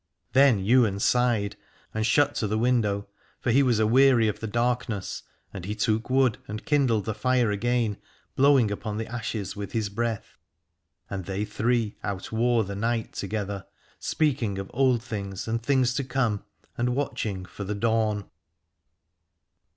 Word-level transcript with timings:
Then 0.33 0.55
336 0.55 0.65
Aladore 0.65 0.81
Ywain 0.87 0.99
sighed 0.99 1.55
and 1.93 2.05
shut 2.07 2.33
to 2.33 2.47
the 2.47 2.57
window, 2.57 3.07
for 3.39 3.51
he 3.51 3.61
was 3.61 3.77
a 3.77 3.85
weary 3.85 4.27
of 4.27 4.39
the 4.39 4.47
darkness, 4.47 5.21
and 5.53 5.63
he 5.65 5.75
took 5.75 6.09
wood 6.09 6.39
and 6.47 6.65
kindled 6.65 7.05
the 7.05 7.13
lire 7.23 7.51
again, 7.51 7.97
blowing 8.35 8.71
upon 8.71 8.97
the 8.97 9.05
ashes 9.05 9.55
with 9.55 9.73
his 9.73 9.89
breath. 9.89 10.39
And 11.07 11.25
they 11.25 11.45
three 11.45 11.97
outwore 12.03 12.63
the 12.65 12.75
night 12.75 13.13
together, 13.13 13.67
speaking 13.99 14.57
of 14.57 14.71
old 14.73 15.03
things 15.03 15.47
and 15.47 15.61
things 15.61 15.93
to 15.93 16.03
come, 16.03 16.45
and 16.79 16.95
watching 16.95 17.45
for 17.45 17.63
the 17.63 17.75
dawn. 17.75 18.27